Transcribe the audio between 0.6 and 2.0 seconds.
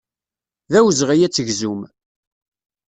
D awezɣi ad tegzum.